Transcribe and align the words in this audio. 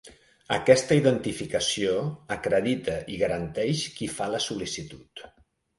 Aquesta 0.55 0.97
identificació 0.99 1.93
acredita 2.39 2.99
i 3.17 3.21
garanteix 3.25 3.87
qui 4.01 4.13
fa 4.19 4.35
la 4.35 4.45
sol·licitud. 4.49 5.29